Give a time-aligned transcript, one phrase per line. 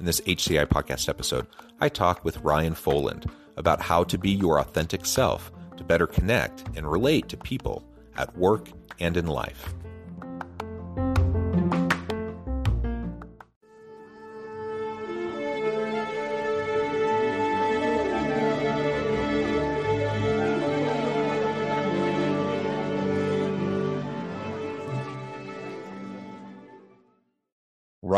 [0.00, 1.46] In this HCI podcast episode,
[1.78, 6.64] I talk with Ryan Foland about how to be your authentic self to better connect
[6.74, 9.74] and relate to people at work and in life.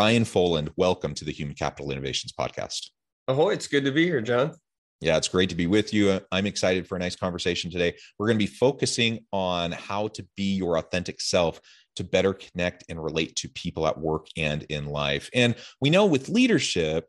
[0.03, 2.89] Ryan Foland, welcome to the Human Capital Innovations Podcast.
[3.29, 4.53] Ahoy, it's good to be here, John.
[5.01, 6.19] Yeah, it's great to be with you.
[6.33, 7.95] I'm excited for a nice conversation today.
[8.19, 11.61] We're going to be focusing on how to be your authentic self
[11.95, 15.31] to better connect and relate to people at work and in life.
[15.35, 17.07] And we know with leadership,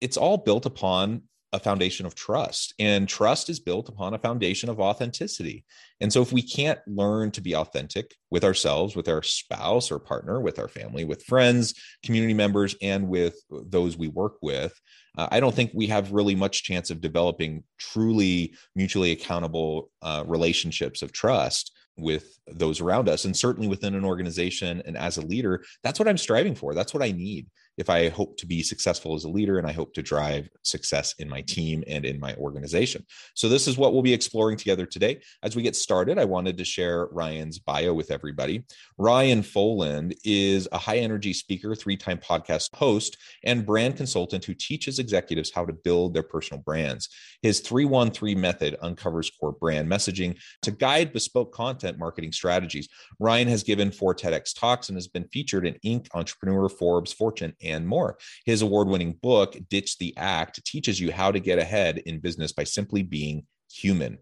[0.00, 4.68] it's all built upon a foundation of trust and trust is built upon a foundation
[4.68, 5.64] of authenticity.
[6.00, 10.00] And so if we can't learn to be authentic with ourselves with our spouse or
[10.00, 11.74] partner with our family with friends
[12.04, 14.72] community members and with those we work with
[15.16, 20.24] uh, i don't think we have really much chance of developing truly mutually accountable uh,
[20.26, 23.24] relationships of trust with those around us.
[23.24, 26.74] And certainly within an organization and as a leader that's what i'm striving for.
[26.74, 27.46] That's what i need
[27.76, 31.14] if I hope to be successful as a leader and I hope to drive success
[31.18, 33.04] in my team and in my organization.
[33.34, 35.20] So, this is what we'll be exploring together today.
[35.42, 38.64] As we get started, I wanted to share Ryan's bio with everybody.
[38.98, 44.54] Ryan Foland is a high energy speaker, three time podcast host, and brand consultant who
[44.54, 47.08] teaches executives how to build their personal brands.
[47.42, 52.88] His 313 method uncovers core brand messaging to guide bespoke content marketing strategies.
[53.18, 57.54] Ryan has given four TEDx talks and has been featured in Inc., Entrepreneur, Forbes, Fortune,
[57.64, 58.18] and more.
[58.44, 62.52] His award winning book, Ditch the Act, teaches you how to get ahead in business
[62.52, 64.18] by simply being human.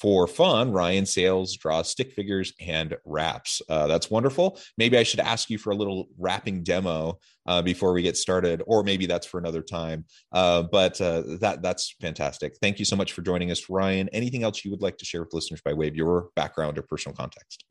[0.00, 3.60] For fun, Ryan sails draws stick figures, and raps.
[3.68, 4.58] Uh, that's wonderful.
[4.78, 8.62] Maybe I should ask you for a little rapping demo uh, before we get started,
[8.66, 10.06] or maybe that's for another time.
[10.32, 12.56] Uh, but uh, that that's fantastic.
[12.62, 14.08] Thank you so much for joining us, Ryan.
[14.08, 16.82] Anything else you would like to share with listeners by way of your background or
[16.82, 17.66] personal context?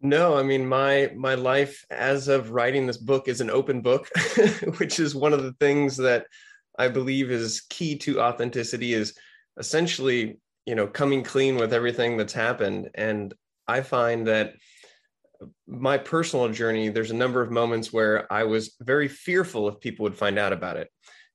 [0.00, 4.08] No, I mean my my life as of writing this book is an open book,
[4.78, 6.26] which is one of the things that
[6.78, 9.14] I believe is key to authenticity is
[9.56, 13.32] essentially, you know, coming clean with everything that's happened and
[13.66, 14.54] I find that
[15.66, 20.04] my personal journey there's a number of moments where I was very fearful if people
[20.04, 20.90] would find out about it.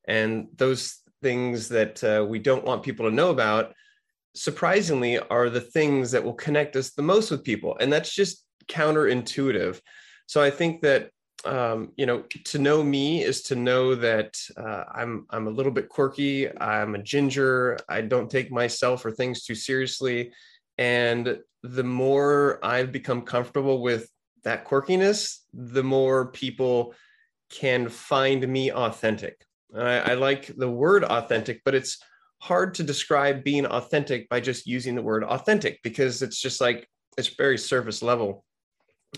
[0.06, 3.74] And those things that uh, we don't want people to know about
[4.34, 8.46] surprisingly are the things that will connect us the most with people and that's just
[8.68, 9.80] counterintuitive.
[10.26, 11.10] So I think that
[11.44, 15.72] um, you know to know me is to know that uh, I'm I'm a little
[15.72, 16.50] bit quirky.
[16.60, 17.80] I'm a ginger.
[17.90, 20.32] I don't take myself or things too seriously.
[20.78, 24.10] And the more I've become comfortable with
[24.44, 26.94] that quirkiness, the more people
[27.52, 29.46] can find me authentic.
[29.76, 32.00] I, I like the word authentic, but it's
[32.40, 36.88] hard to describe being authentic by just using the word authentic because it's just like
[37.18, 38.44] it's very surface level.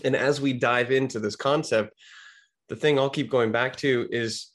[0.02, 1.94] And as we dive into this concept,
[2.68, 4.50] the thing I'll keep going back to is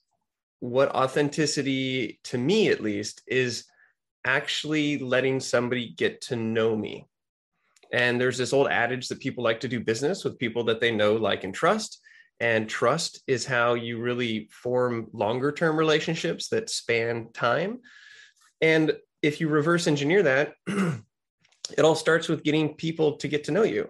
[0.60, 3.66] what authenticity, to me at least, is
[4.26, 7.06] actually letting somebody get to know me.
[7.92, 10.92] And there's this old adage that people like to do business with people that they
[10.92, 12.00] know, like, and trust.
[12.40, 17.80] And trust is how you really form longer term relationships that span time.
[18.62, 23.52] And if you reverse engineer that, it all starts with getting people to get to
[23.52, 23.90] know you.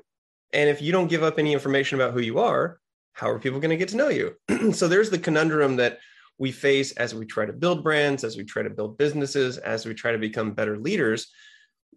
[0.53, 2.79] And if you don't give up any information about who you are,
[3.13, 4.35] how are people going to get to know you?
[4.73, 5.99] so there's the conundrum that
[6.37, 9.85] we face as we try to build brands, as we try to build businesses, as
[9.85, 11.27] we try to become better leaders.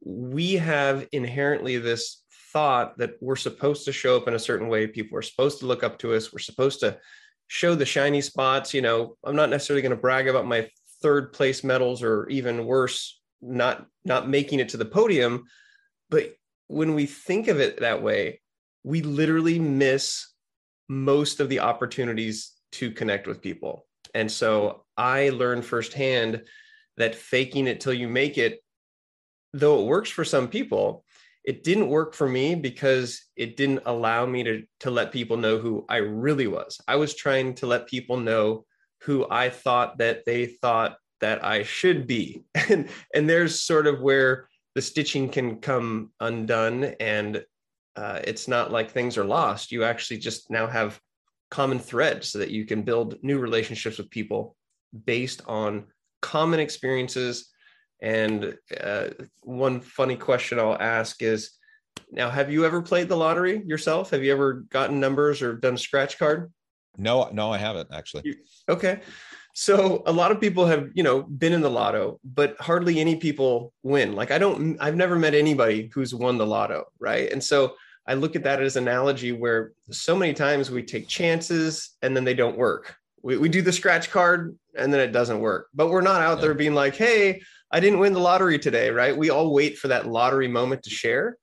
[0.05, 2.23] We have inherently this
[2.53, 4.87] thought that we're supposed to show up in a certain way.
[4.87, 6.33] People are supposed to look up to us.
[6.33, 6.99] We're supposed to
[7.47, 8.75] show the shiny spots.
[8.75, 10.69] You know, I'm not necessarily going to brag about my
[11.03, 15.45] third place medals or even worse, not not making it to the podium.
[16.11, 16.35] But
[16.73, 18.41] when we think of it that way,
[18.83, 20.29] we literally miss
[20.89, 23.87] most of the opportunities to connect with people.
[24.15, 26.43] And so I learned firsthand
[26.97, 28.63] that faking it till you make it,
[29.53, 31.05] though it works for some people,
[31.45, 35.59] it didn't work for me because it didn't allow me to, to let people know
[35.59, 36.81] who I really was.
[36.89, 38.65] I was trying to let people know
[39.03, 42.45] who I thought that they thought that I should be.
[42.71, 47.45] And, and there's sort of where the stitching can come undone and
[47.97, 49.71] uh, it's not like things are lost.
[49.71, 50.99] You actually just now have
[51.51, 54.57] common threads so that you can build new relationships with people
[55.05, 55.85] based on
[56.23, 57.51] common experiences.
[58.01, 59.09] And uh,
[59.43, 61.51] one funny question I'll ask is
[62.11, 64.11] now, have you ever played the lottery yourself?
[64.11, 66.51] Have you ever gotten numbers or done a scratch card?
[66.97, 68.37] No, no, I haven't actually.
[68.69, 69.01] Okay.
[69.55, 73.17] So a lot of people have, you know, been in the lotto, but hardly any
[73.17, 74.15] people win.
[74.15, 77.31] Like I don't I've never met anybody who's won the lotto, right?
[77.31, 77.75] And so
[78.07, 82.17] I look at that as an analogy where so many times we take chances and
[82.17, 82.97] then they don't work.
[83.23, 85.69] We, we do the scratch card and then it doesn't work.
[85.75, 86.43] But we're not out yeah.
[86.43, 89.17] there being like, hey, I didn't win the lottery today, right?
[89.17, 91.37] We all wait for that lottery moment to share.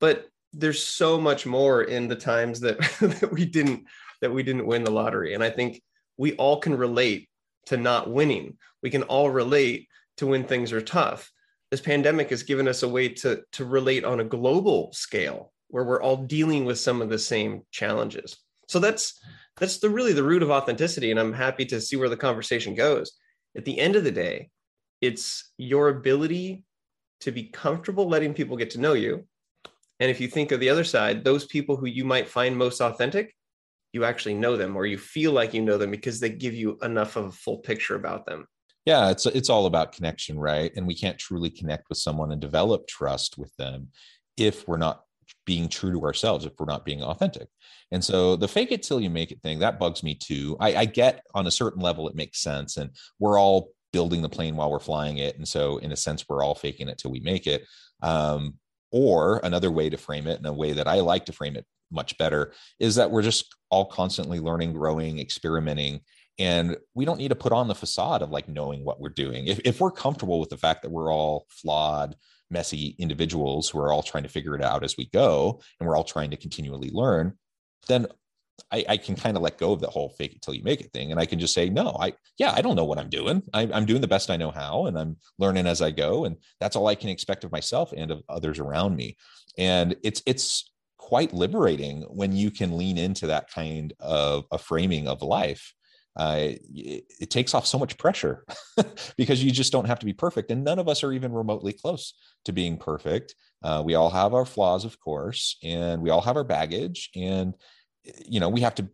[0.00, 3.84] But there's so much more in the times that, that we didn't
[4.20, 5.34] that we didn't win the lottery.
[5.34, 5.80] And I think
[6.16, 7.28] we all can relate
[7.66, 8.56] to not winning.
[8.82, 9.88] We can all relate
[10.18, 11.30] to when things are tough.
[11.70, 15.84] This pandemic has given us a way to, to relate on a global scale where
[15.84, 18.36] we're all dealing with some of the same challenges.
[18.68, 19.20] So that's
[19.58, 22.74] that's the really the root of authenticity and I'm happy to see where the conversation
[22.74, 23.12] goes.
[23.56, 24.50] At the end of the day,
[25.00, 26.64] it's your ability
[27.20, 29.26] to be comfortable letting people get to know you.
[30.00, 32.80] And if you think of the other side, those people who you might find most
[32.80, 33.34] authentic,
[33.92, 36.78] you actually know them or you feel like you know them because they give you
[36.82, 38.46] enough of a full picture about them.
[38.84, 40.72] Yeah, it's it's all about connection, right?
[40.74, 43.88] And we can't truly connect with someone and develop trust with them
[44.36, 45.02] if we're not
[45.44, 47.48] being true to ourselves if we're not being authentic.
[47.90, 50.56] And so the fake it till you make it thing that bugs me too.
[50.60, 54.28] I, I get on a certain level it makes sense, and we're all building the
[54.28, 57.10] plane while we're flying it, and so in a sense we're all faking it till
[57.10, 57.64] we make it.
[58.02, 58.54] Um,
[58.90, 61.66] or another way to frame it, and a way that I like to frame it
[61.90, 66.00] much better, is that we're just all constantly learning, growing, experimenting,
[66.38, 69.46] and we don't need to put on the facade of like knowing what we're doing.
[69.46, 72.14] If, if we're comfortable with the fact that we're all flawed,
[72.50, 75.96] messy individuals who are all trying to figure it out as we go and we're
[75.96, 77.34] all trying to continually learn
[77.88, 78.06] then
[78.72, 80.80] I, I, can kind of let go of the whole fake it till you make
[80.80, 81.10] it thing.
[81.10, 83.42] And I can just say, no, I, yeah, I don't know what I'm doing.
[83.54, 86.24] I, am doing the best I know how, and I'm learning as I go.
[86.24, 89.16] And that's all I can expect of myself and of others around me.
[89.56, 90.72] And it's, it's
[91.08, 95.72] quite liberating when you can lean into that kind of a framing of life
[96.16, 96.36] uh,
[96.74, 98.44] it, it, takes off so much pressure
[99.16, 100.50] because you just don't have to be perfect.
[100.50, 102.12] And none of us are even remotely close
[102.44, 103.36] to being perfect.
[103.62, 107.10] Uh, we all have our flaws, of course, and we all have our baggage.
[107.14, 107.54] And,
[108.26, 108.88] you know, we have to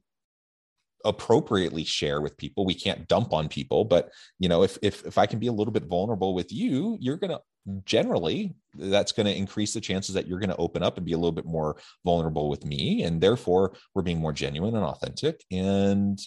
[1.02, 2.66] appropriately share with people.
[2.66, 5.52] We can't dump on people, but you know, if if if I can be a
[5.52, 7.40] little bit vulnerable with you, you're gonna
[7.84, 11.12] generally that's going to increase the chances that you're going to open up and be
[11.12, 15.42] a little bit more vulnerable with me and therefore we're being more genuine and authentic
[15.50, 16.18] and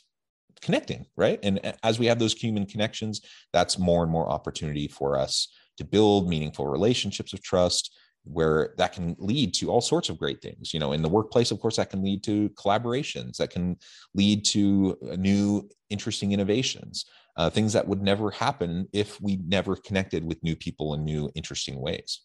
[0.61, 1.39] connecting, right?
[1.43, 3.21] And as we have those human connections,
[3.53, 8.93] that's more and more opportunity for us to build meaningful relationships of trust where that
[8.93, 11.77] can lead to all sorts of great things you know in the workplace of course
[11.77, 13.77] that can lead to collaborations that can
[14.15, 17.05] lead to new interesting innovations
[17.37, 21.29] uh, things that would never happen if we never connected with new people in new
[21.35, 22.21] interesting ways.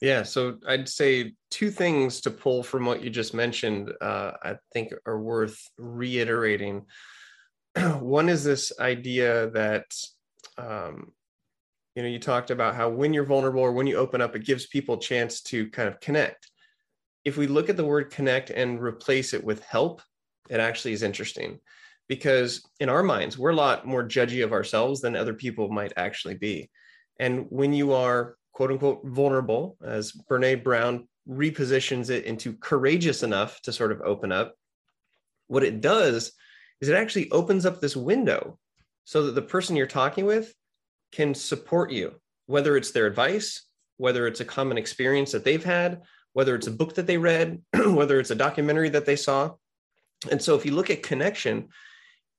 [0.00, 4.56] Yeah so i'd say two things to pull from what you just mentioned uh, i
[4.72, 6.86] think are worth reiterating.
[8.00, 9.86] One is this idea that
[10.56, 11.12] um,
[11.94, 14.44] you know you talked about how when you're vulnerable or when you open up it
[14.44, 16.48] gives people a chance to kind of connect.
[17.24, 20.00] If we look at the word connect and replace it with help
[20.48, 21.58] it actually is interesting
[22.08, 25.92] because in our minds we're a lot more judgy of ourselves than other people might
[25.96, 26.68] actually be
[27.20, 33.60] and when you are quote unquote vulnerable as Brené Brown repositions it into courageous enough
[33.62, 34.54] to sort of open up
[35.48, 36.32] what it does
[36.80, 38.58] is it actually opens up this window
[39.04, 40.54] so that the person you're talking with
[41.12, 42.14] can support you,
[42.46, 43.64] whether it's their advice,
[43.96, 46.02] whether it's a common experience that they've had,
[46.34, 49.50] whether it's a book that they read, whether it's a documentary that they saw.
[50.30, 51.68] And so if you look at connection,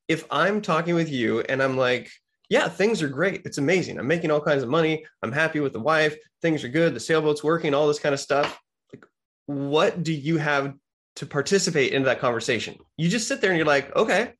[0.09, 2.11] if I'm talking with you and I'm like,
[2.49, 3.43] yeah, things are great.
[3.45, 3.97] It's amazing.
[3.99, 5.05] I'm making all kinds of money.
[5.23, 6.17] I'm happy with the wife.
[6.41, 6.93] Things are good.
[6.93, 8.59] The sailboat's working, all this kind of stuff.
[8.91, 9.05] Like,
[9.45, 10.73] what do you have
[11.19, 12.77] to participate in that conversation.
[12.95, 14.33] You just sit there and you're like, okay,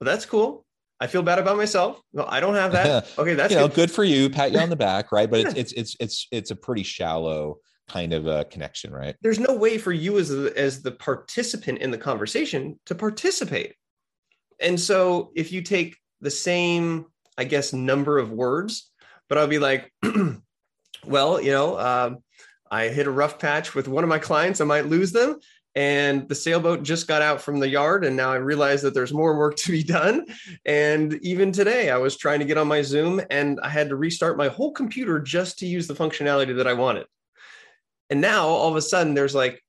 [0.00, 0.64] Well, that's cool.
[1.00, 2.00] I feel bad about myself.
[2.12, 3.08] Well, I don't have that.
[3.18, 3.90] Okay, that's you know, good.
[3.90, 4.30] for you.
[4.30, 5.28] Pat you on the back, right?
[5.28, 7.58] But it's it's it's it's it's a pretty shallow
[7.88, 9.16] kind of a connection, right?
[9.22, 13.74] There's no way for you as the, as the participant in the conversation to participate.
[14.60, 17.06] And so if you take the same,
[17.38, 18.90] I guess, number of words,
[19.28, 19.92] but I'll be like,
[21.04, 22.14] well, you know, uh,
[22.70, 24.60] I hit a rough patch with one of my clients.
[24.60, 25.40] I might lose them
[25.76, 29.12] and the sailboat just got out from the yard and now i realize that there's
[29.12, 30.26] more work to be done
[30.64, 33.96] and even today i was trying to get on my zoom and i had to
[33.96, 37.06] restart my whole computer just to use the functionality that i wanted
[38.08, 39.62] and now all of a sudden there's like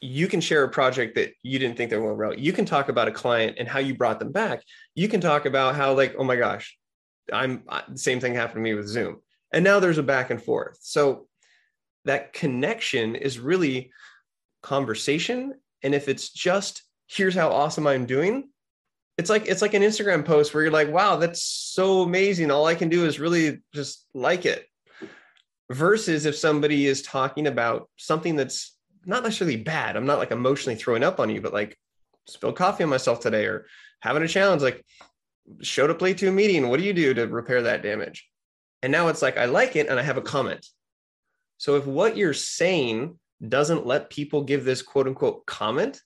[0.00, 2.88] you can share a project that you didn't think they were well you can talk
[2.88, 4.62] about a client and how you brought them back.
[4.94, 6.76] You can talk about how like oh my gosh
[7.32, 9.20] i'm the same thing happened to me with zoom.
[9.52, 10.78] And now there's a back and forth.
[10.82, 11.26] So
[12.04, 13.90] that connection is really
[14.62, 15.54] conversation.
[15.82, 18.50] And if it's just here's how awesome i'm doing
[19.16, 22.50] it's like it's like an instagram post where you're like wow that's so amazing.
[22.50, 24.64] All i can do is really just like it.
[25.70, 28.77] Versus if somebody is talking about something that's
[29.08, 31.76] not necessarily bad i'm not like emotionally throwing up on you but like
[32.26, 33.66] spilled coffee on myself today or
[34.00, 34.84] having a challenge like
[35.62, 38.28] showed up late to a meeting what do you do to repair that damage
[38.82, 40.64] and now it's like i like it and i have a comment
[41.58, 46.00] so if what you're saying doesn't let people give this quote unquote comment,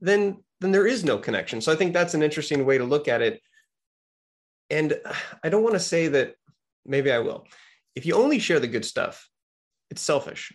[0.00, 1.60] then then there is no connection.
[1.60, 3.40] So I think that's an interesting way to look at it.
[4.68, 5.00] And
[5.42, 6.34] I don't want to say that
[6.84, 7.46] maybe I will.
[7.94, 9.28] If you only share the good stuff,
[9.90, 10.52] it's selfish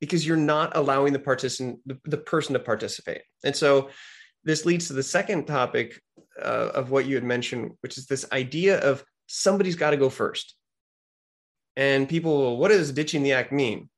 [0.00, 3.22] because you're not allowing the participant the, the person to participate.
[3.44, 3.90] And so
[4.44, 6.00] this leads to the second topic
[6.40, 10.08] uh, of what you had mentioned, which is this idea of somebody's got to go
[10.08, 10.54] first.
[11.76, 13.88] And people, what does ditching the act mean?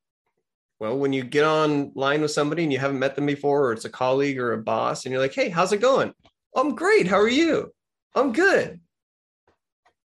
[0.79, 3.85] Well, when you get online with somebody and you haven't met them before, or it's
[3.85, 6.13] a colleague or a boss, and you're like, hey, how's it going?
[6.57, 7.07] I'm great.
[7.07, 7.73] How are you?
[8.15, 8.81] I'm good.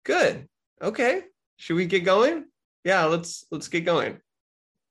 [0.05, 0.49] Good.
[0.83, 1.23] Okay.
[1.57, 2.47] Should we get going?
[2.83, 4.19] Yeah, let's let's get going.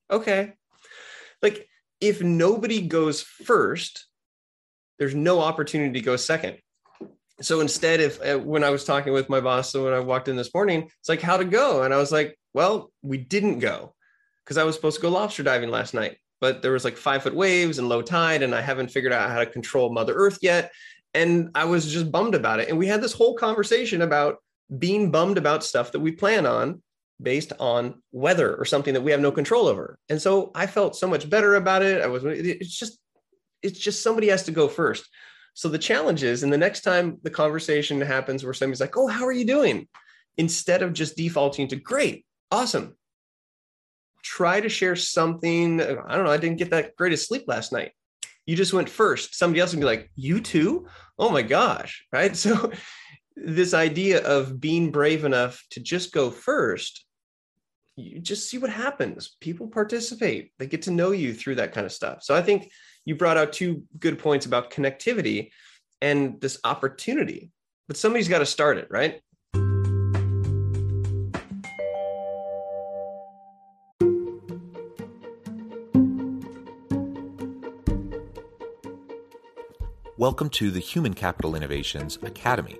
[0.10, 0.54] Okay.
[1.44, 1.68] Like
[2.02, 4.08] if nobody goes first,
[4.98, 6.58] there's no opportunity to go second.
[7.42, 10.28] So instead, if uh, when I was talking with my boss, so when I walked
[10.28, 11.84] in this morning, it's like, how to go?
[11.84, 13.96] And I was like, well, we didn't go
[14.44, 17.24] because I was supposed to go lobster diving last night, but there was like five
[17.24, 20.40] foot waves and low tide, and I haven't figured out how to control Mother Earth
[20.42, 20.72] yet.
[21.16, 22.70] And I was just bummed about it.
[22.70, 24.38] And we had this whole conversation about
[24.78, 26.83] being bummed about stuff that we plan on
[27.22, 29.98] based on weather or something that we have no control over.
[30.10, 32.02] And so I felt so much better about it.
[32.02, 33.00] I was it's just
[33.62, 35.08] it's just somebody has to go first.
[35.56, 39.08] So the challenge is, and the next time the conversation happens where somebody's like, "Oh,
[39.08, 39.88] how are you doing?"
[40.38, 42.96] instead of just defaulting to "Great, awesome,
[44.24, 45.80] try to share something.
[45.80, 46.32] I don't know.
[46.32, 47.92] I didn't get that great of sleep last night.
[48.46, 49.36] You just went first.
[49.36, 50.88] Somebody else would be like, You too?
[51.20, 52.06] Oh my gosh.
[52.12, 52.36] Right.
[52.44, 52.72] So,
[53.36, 57.06] this idea of being brave enough to just go first,
[57.96, 59.36] you just see what happens.
[59.42, 62.24] People participate, they get to know you through that kind of stuff.
[62.24, 62.72] So, I think
[63.06, 65.52] you brought out two good points about connectivity
[66.02, 67.52] and this opportunity,
[67.88, 69.20] but somebody's got to start it, right?
[80.18, 82.80] Welcome to the Human Capital Innovations Academy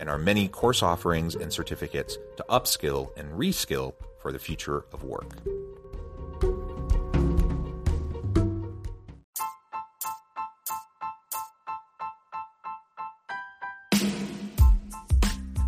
[0.00, 5.04] and our many course offerings and certificates to upskill and reskill for the future of
[5.04, 5.28] work.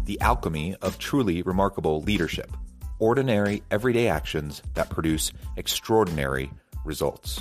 [0.04, 2.50] The alchemy of truly remarkable leadership.
[2.98, 6.50] Ordinary, everyday actions that produce extraordinary
[6.84, 7.40] results.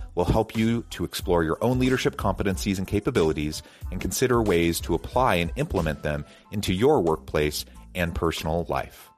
[0.15, 4.93] will help you to explore your own leadership competencies and capabilities and consider ways to
[4.93, 7.65] apply and implement them into your workplace
[7.95, 9.09] and personal life.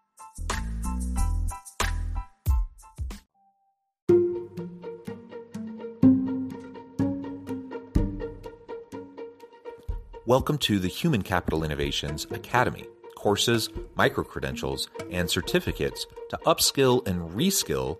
[10.26, 12.86] Welcome to the Human Capital Innovations Academy
[13.24, 18.00] courses, micro credentials, and certificates to upskill and reskill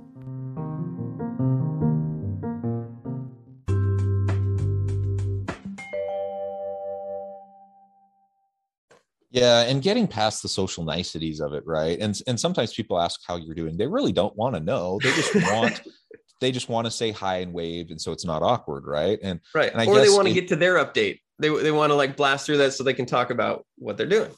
[9.41, 11.97] Yeah, and getting past the social niceties of it, right?
[11.99, 13.75] And and sometimes people ask how you're doing.
[13.75, 14.99] They really don't want to know.
[15.01, 15.81] They just want
[16.41, 19.17] they just want to say hi and wave, and so it's not awkward, right?
[19.23, 21.21] And right, and or they want to get to their update.
[21.39, 24.05] They they want to like blast through that so they can talk about what they're
[24.05, 24.29] doing.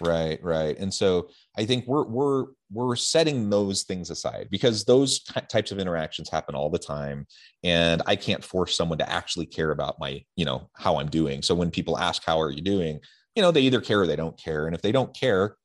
[0.00, 0.78] Right, right.
[0.78, 5.80] And so I think we're we're we're setting those things aside because those types of
[5.80, 7.26] interactions happen all the time
[7.64, 11.42] and I can't force someone to actually care about my, you know, how I'm doing.
[11.42, 13.00] So when people ask how are you doing,
[13.34, 14.66] you know, they either care or they don't care.
[14.66, 15.56] And if they don't care,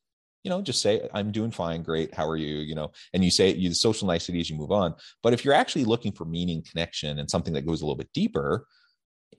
[0.43, 2.13] you know, just say I'm doing fine, great.
[2.13, 2.57] How are you?
[2.57, 4.93] You know, and you say you the social niceties, you move on.
[5.23, 8.13] But if you're actually looking for meaning, connection, and something that goes a little bit
[8.13, 8.67] deeper,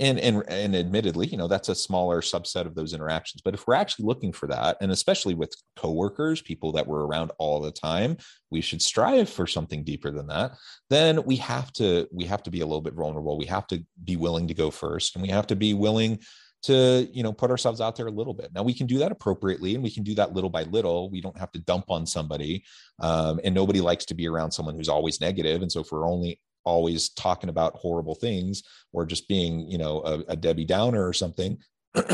[0.01, 3.67] and and and admittedly you know that's a smaller subset of those interactions but if
[3.67, 7.71] we're actually looking for that and especially with coworkers people that we're around all the
[7.71, 8.17] time
[8.51, 10.53] we should strive for something deeper than that
[10.91, 13.85] then we have to we have to be a little bit vulnerable we have to
[14.05, 16.19] be willing to go first and we have to be willing
[16.67, 18.51] to you know put ourselves out there a little bit.
[18.55, 21.11] Now we can do that appropriately and we can do that little by little.
[21.11, 22.65] We don't have to dump on somebody
[23.01, 25.63] um, and nobody likes to be around someone who's always negative.
[25.63, 30.03] And so if we're only always talking about horrible things or just being you know
[30.05, 31.59] a, a debbie downer or something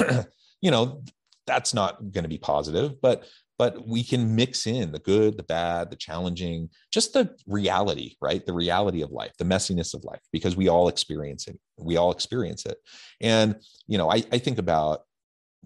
[0.61, 1.03] you know
[1.47, 3.01] that's not going to be positive.
[3.01, 3.25] But
[3.59, 8.45] but we can mix in the good the bad the challenging just the reality right?
[8.45, 12.11] The reality of life the messiness of life because we all experience it we all
[12.11, 12.79] experience it
[13.21, 15.01] and you know i, I think about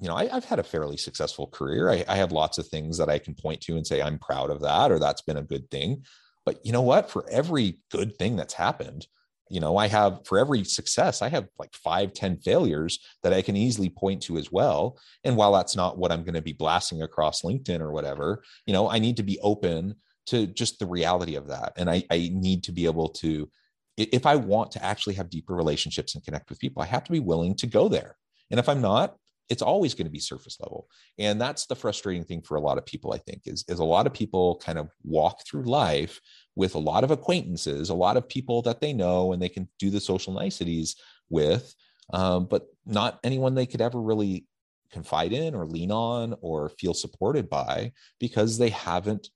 [0.00, 2.98] you know I, have had a fairly successful career I, I have lots of things
[2.98, 5.42] that i can point to and say i'm proud of that or that's been a
[5.42, 6.02] good thing
[6.46, 7.10] but you know what?
[7.10, 9.08] For every good thing that's happened,
[9.50, 13.42] you know, I have for every success, I have like five, ten failures that I
[13.42, 14.98] can easily point to as well.
[15.24, 18.72] And while that's not what I'm going to be blasting across LinkedIn or whatever, you
[18.72, 21.74] know, I need to be open to just the reality of that.
[21.76, 23.48] And I, I need to be able to,
[23.96, 27.12] if I want to actually have deeper relationships and connect with people, I have to
[27.12, 28.16] be willing to go there.
[28.50, 29.16] And if I'm not,
[29.48, 32.78] it's always going to be surface level and that's the frustrating thing for a lot
[32.78, 36.20] of people i think is, is a lot of people kind of walk through life
[36.54, 39.68] with a lot of acquaintances a lot of people that they know and they can
[39.78, 40.96] do the social niceties
[41.30, 41.74] with
[42.12, 44.46] um, but not anyone they could ever really
[44.92, 49.28] confide in or lean on or feel supported by because they haven't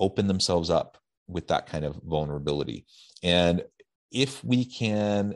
[0.00, 2.84] opened themselves up with that kind of vulnerability
[3.22, 3.62] and
[4.14, 5.34] if we can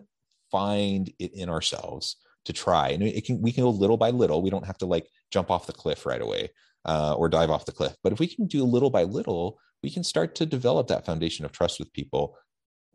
[0.51, 4.41] find it in ourselves to try and it can we can go little by little.
[4.41, 6.51] We don't have to like jump off the cliff right away
[6.87, 7.95] uh, or dive off the cliff.
[8.03, 11.45] But if we can do little by little we can start to develop that foundation
[11.45, 12.37] of trust with people.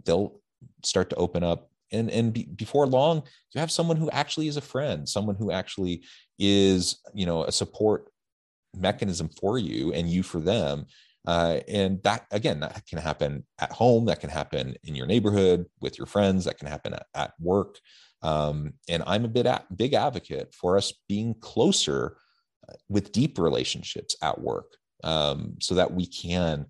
[0.06, 0.40] They'll
[0.84, 4.58] start to open up and and be, before long you have someone who actually is
[4.58, 6.04] a friend someone who actually
[6.40, 8.10] is you know a support
[8.76, 10.86] mechanism for you and you for them
[11.26, 15.66] uh, and that again that can happen at home that can happen in your neighborhood
[15.82, 17.80] with your friends that can happen at, at work
[18.22, 22.18] um, and I'm a bit a, big advocate for us being closer
[22.68, 26.66] uh, with deep relationships at work um, so that we can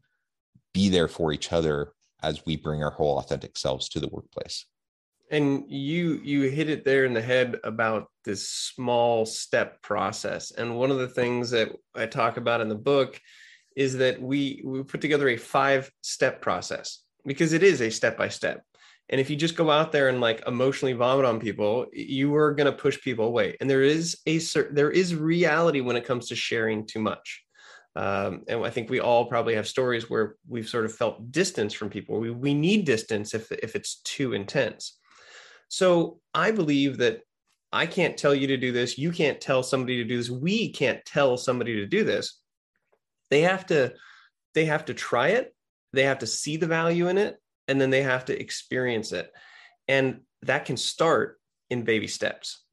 [0.74, 4.66] be there for each other as we bring our whole authentic selves to the workplace.
[5.32, 10.78] and you you hit it there in the head about this small step process and
[10.78, 13.20] one of the things that i talk about in the book
[13.76, 18.18] is that we we put together a five step process because it is a step
[18.18, 18.64] by step
[19.10, 22.54] and if you just go out there and like emotionally vomit on people you are
[22.54, 24.40] going to push people away and there is a
[24.72, 27.44] there is reality when it comes to sharing too much
[27.96, 31.74] um, and I think we all probably have stories where we've sort of felt distance
[31.74, 32.20] from people.
[32.20, 34.98] We, we need distance if, if it's too intense.
[35.68, 37.22] So I believe that
[37.72, 38.98] I can't tell you to do this.
[38.98, 40.30] You can't tell somebody to do this.
[40.30, 42.40] We can't tell somebody to do this.
[43.34, 43.93] They have to,
[44.54, 45.56] they have to try it.
[45.91, 49.32] They have to see the value in it, and then they have to experience it.
[49.88, 51.39] And that can start
[51.72, 52.63] in baby steps.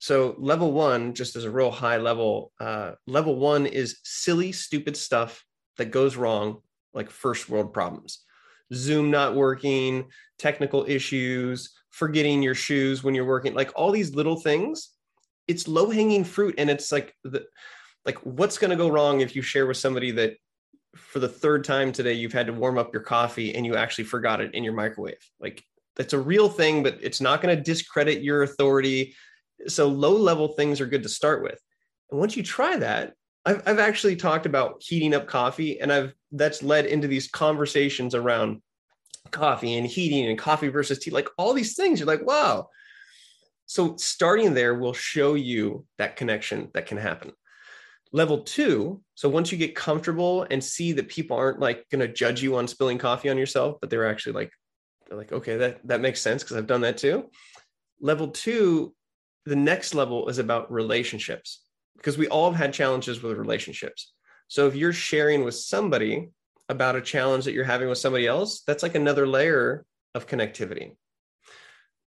[0.00, 4.96] So level one, just as a real high level, uh, level one is silly, stupid
[4.96, 5.44] stuff
[5.76, 8.24] that goes wrong, like first world problems.
[8.74, 14.40] Zoom not working, technical issues, forgetting your shoes when you're working, like all these little
[14.40, 14.90] things.
[15.46, 17.46] It's low hanging fruit, and it's like the
[18.08, 20.34] like what's going to go wrong if you share with somebody that
[20.96, 24.04] for the third time today you've had to warm up your coffee and you actually
[24.04, 25.20] forgot it in your microwave.
[25.38, 25.62] Like
[25.94, 29.14] that's a real thing, but it's not going to discredit your authority
[29.66, 31.60] so low level things are good to start with.
[32.10, 33.12] And once you try that,
[33.44, 38.14] I've, I've actually talked about heating up coffee and I've that's led into these conversations
[38.14, 38.62] around
[39.32, 42.00] coffee and heating and coffee versus tea, like all these things.
[42.00, 42.70] You're like, wow.
[43.66, 47.32] So starting there will show you that connection that can happen.
[48.12, 52.12] Level two, so once you get comfortable and see that people aren't like going to
[52.12, 54.50] judge you on spilling coffee on yourself, but they're actually like,
[55.06, 57.30] they're like, okay, that that makes sense because I've done that too.
[58.00, 58.94] Level two
[59.48, 61.62] the next level is about relationships
[61.96, 64.12] because we all have had challenges with relationships.
[64.48, 66.28] So if you're sharing with somebody
[66.68, 70.96] about a challenge that you're having with somebody else, that's like another layer of connectivity.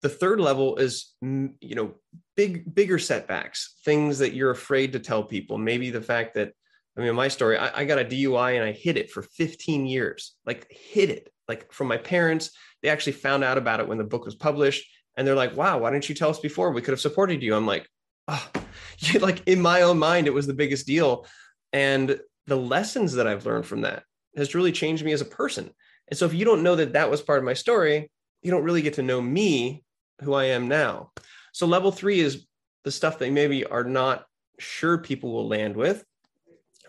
[0.03, 1.95] The third level is mm, you know
[2.37, 5.59] big bigger setbacks, things that you're afraid to tell people.
[5.59, 6.53] Maybe the fact that
[6.97, 9.85] I mean, my story, I, I, got a DUI and I hid it for 15
[9.85, 12.53] years, like hid it, like from my parents.
[12.83, 15.79] They actually found out about it when the book was published and they're like, wow,
[15.79, 16.71] why didn't you tell us before?
[16.71, 17.55] We could have supported you.
[17.55, 17.87] I'm like,
[18.29, 18.51] oh,
[19.21, 21.27] like in my own mind, it was the biggest deal.
[21.73, 24.05] And the lessons that I've learned from that
[24.37, 25.71] has really changed me as a person.
[26.09, 28.11] And so if you don't know that that was part of my story,
[28.43, 29.83] you don't really get to know me,
[30.22, 31.11] who I am now.
[31.52, 32.46] So level three is
[32.85, 34.24] the stuff that maybe are not
[34.59, 36.05] sure people will land with.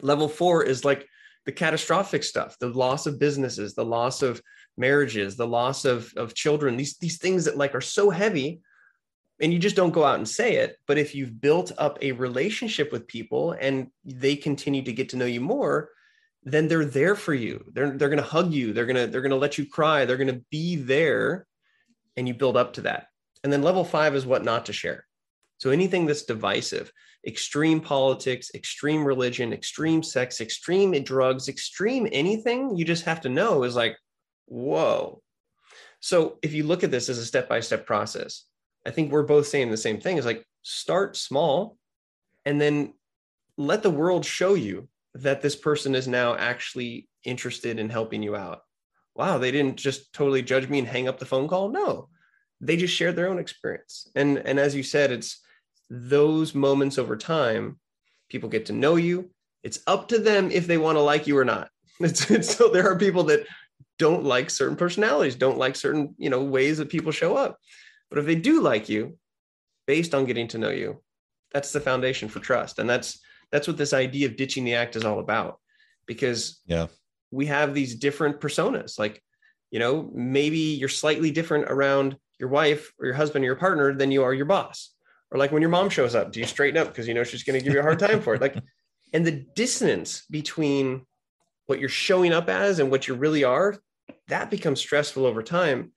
[0.01, 1.07] Level four is like
[1.45, 4.41] the catastrophic stuff, the loss of businesses, the loss of
[4.77, 8.61] marriages, the loss of, of children, these, these things that like are so heavy
[9.39, 10.77] and you just don't go out and say it.
[10.87, 15.17] But if you've built up a relationship with people and they continue to get to
[15.17, 15.89] know you more,
[16.43, 17.63] then they're there for you.
[17.73, 18.73] They're, they're going to hug you.
[18.73, 20.05] They're going to, they're going to let you cry.
[20.05, 21.45] They're going to be there
[22.15, 23.07] and you build up to that.
[23.43, 25.06] And then level five is what not to share.
[25.58, 26.91] So anything that's divisive,
[27.26, 33.63] extreme politics, extreme religion, extreme sex, extreme drugs, extreme anything, you just have to know
[33.63, 33.97] is like,
[34.45, 35.21] whoa.
[36.00, 38.43] So if you look at this as a step by step process,
[38.86, 41.78] I think we're both saying the same thing is like start small
[42.45, 42.93] and then
[43.58, 48.36] let the world show you that this person is now actually interested in helping you
[48.36, 48.62] out.
[49.15, 51.69] Wow, they didn't just totally judge me and hang up the phone call.
[51.69, 52.10] No,
[52.62, 54.10] they just shared their own experience.
[54.15, 55.41] And, and as you said, it's
[55.89, 57.80] those moments over time,
[58.30, 59.30] people get to know you.
[59.63, 61.70] It's up to them if they want to like you or not.
[62.00, 63.48] It's, it's, so there are people that
[63.98, 67.58] don't like certain personalities, don't like certain, you know, ways that people show up.
[68.12, 69.17] But if they do like you
[69.88, 71.02] based on getting to know you,
[71.52, 72.78] that's the foundation for trust.
[72.78, 73.20] And that's
[73.52, 75.60] that's what this idea of ditching the act is all about.
[76.06, 76.88] Because yeah,
[77.32, 79.00] we have these different personas.
[79.00, 79.22] Like,
[79.72, 83.93] you know, maybe you're slightly different around your wife or your husband or your partner
[83.93, 84.91] than you are your boss.
[85.32, 87.43] Or like when your mom shows up, do you straighten up because you know she's
[87.43, 88.41] going to give you a hard time for it?
[88.41, 88.56] Like,
[89.13, 91.06] and the dissonance between
[91.67, 93.76] what you're showing up as and what you really are
[94.30, 95.91] that becomes stressful over time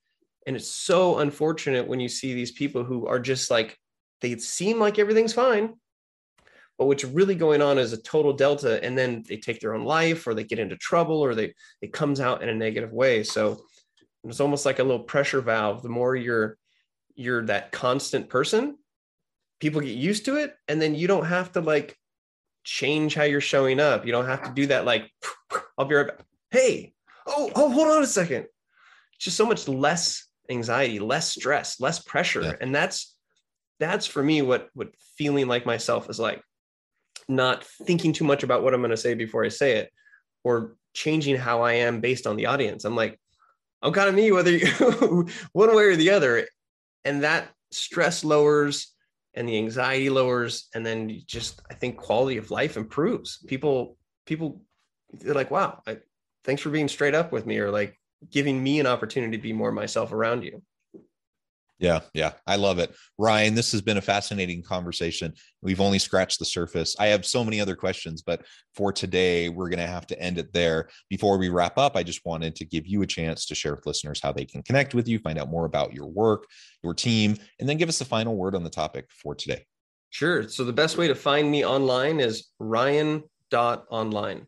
[0.46, 3.76] and it's so unfortunate when you see these people who are just like
[4.20, 5.74] they seem like everything's fine
[6.78, 9.84] but what's really going on is a total delta and then they take their own
[9.84, 13.22] life or they get into trouble or they it comes out in a negative way
[13.22, 13.62] so
[14.24, 16.56] it's almost like a little pressure valve the more you're
[17.14, 18.76] you're that constant person
[19.60, 21.96] people get used to it and then you don't have to like
[22.64, 25.10] change how you're showing up you don't have to do that like
[25.78, 26.92] i'll be right back hey
[27.30, 28.46] oh, oh, hold on a second.
[29.18, 32.42] Just so much less anxiety, less stress, less pressure.
[32.42, 32.54] Yeah.
[32.60, 33.16] And that's
[33.78, 36.42] that's for me what what feeling like myself is like.
[37.28, 39.90] Not thinking too much about what I'm going to say before I say it,
[40.42, 42.84] or changing how I am based on the audience.
[42.84, 43.20] I'm like,
[43.82, 44.66] I'm kind of me, whether you
[45.52, 46.46] one way or the other.
[47.04, 48.92] and that stress lowers
[49.34, 54.62] and the anxiety lowers and then just i think quality of life improves people people
[55.12, 55.98] they're like wow I,
[56.44, 57.98] thanks for being straight up with me or like
[58.30, 60.62] giving me an opportunity to be more myself around you
[61.80, 62.94] yeah, yeah, I love it.
[63.16, 65.32] Ryan, this has been a fascinating conversation.
[65.62, 66.94] We've only scratched the surface.
[66.98, 70.38] I have so many other questions, but for today, we're going to have to end
[70.38, 70.90] it there.
[71.08, 73.86] Before we wrap up, I just wanted to give you a chance to share with
[73.86, 76.44] listeners how they can connect with you, find out more about your work,
[76.82, 79.64] your team, and then give us the final word on the topic for today.
[80.10, 80.48] Sure.
[80.48, 84.46] So the best way to find me online is ryan.online.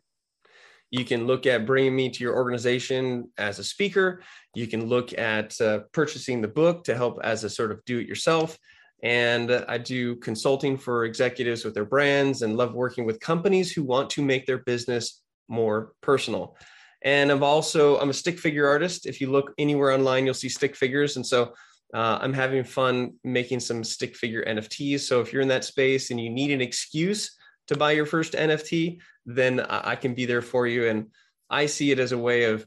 [0.93, 4.21] You can look at bringing me to your organization as a speaker.
[4.53, 7.97] You can look at uh, purchasing the book to help as a sort of do
[7.97, 8.59] it yourself.
[9.01, 13.81] And I do consulting for executives with their brands and love working with companies who
[13.81, 16.55] want to make their business more personal.
[17.01, 19.07] And I'm also I'm a stick figure artist.
[19.07, 21.15] If you look anywhere online, you'll see stick figures.
[21.15, 21.55] And so
[21.95, 24.99] uh, I'm having fun making some stick figure NFTs.
[24.99, 27.35] So if you're in that space and you need an excuse
[27.67, 30.87] to buy your first NFT, then I can be there for you.
[30.87, 31.07] And
[31.49, 32.65] I see it as a way of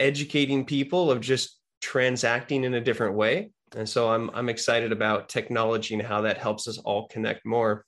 [0.00, 3.50] educating people of just transacting in a different way.
[3.76, 7.84] And so I'm I'm excited about technology and how that helps us all connect more.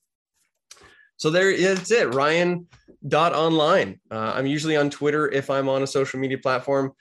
[1.17, 2.15] So there it's it.
[2.15, 2.67] Ryan
[3.07, 4.01] dot online.
[4.11, 6.93] Uh, I'm usually on Twitter if I'm on a social media platform.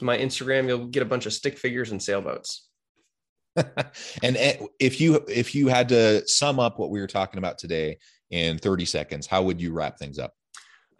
[0.00, 2.68] My Instagram, you'll get a bunch of stick figures and sailboats.
[3.56, 7.58] and eh, if you if you had to sum up what we were talking about
[7.58, 7.98] today
[8.30, 10.34] in 30 seconds, how would you wrap things up?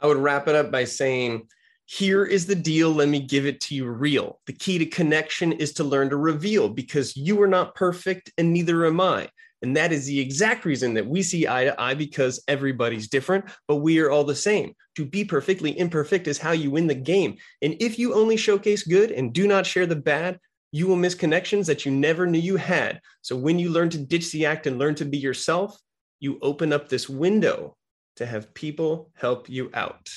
[0.01, 1.49] I would wrap it up by saying,
[1.87, 2.91] here is the deal.
[2.91, 4.41] Let me give it to you real.
[4.47, 8.53] The key to connection is to learn to reveal because you are not perfect and
[8.53, 9.29] neither am I.
[9.62, 13.47] And that is the exact reason that we see eye to eye because everybody's different,
[13.67, 14.75] but we are all the same.
[14.97, 17.37] To be perfectly imperfect is how you win the game.
[17.62, 20.38] And if you only showcase good and do not share the bad,
[20.71, 23.01] you will miss connections that you never knew you had.
[23.23, 25.77] So when you learn to ditch the act and learn to be yourself,
[26.21, 27.77] you open up this window
[28.17, 30.09] to have people help you out.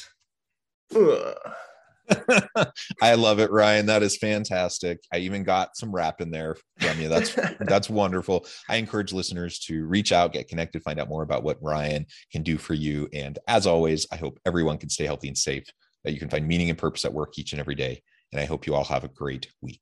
[3.02, 3.86] I love it, Ryan.
[3.86, 5.00] That is fantastic.
[5.14, 7.08] I even got some rap in there from you.
[7.08, 8.46] That's that's wonderful.
[8.68, 12.44] I encourage listeners to reach out, get connected, find out more about what Ryan can
[12.44, 13.08] do for you.
[13.14, 15.66] And as always, I hope everyone can stay healthy and safe,
[16.04, 18.02] that you can find meaning and purpose at work each and every day.
[18.32, 19.82] And I hope you all have a great week.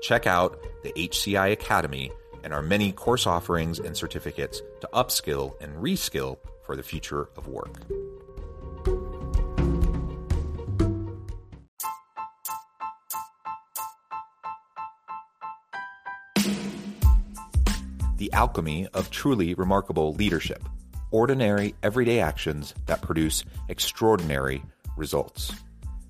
[0.00, 2.10] Check out the HCI Academy
[2.42, 7.46] and our many course offerings and certificates to upskill and reskill for the future of
[7.46, 7.78] work.
[18.16, 20.62] The alchemy of truly remarkable leadership
[21.10, 24.62] ordinary, everyday actions that produce extraordinary
[24.96, 25.52] results.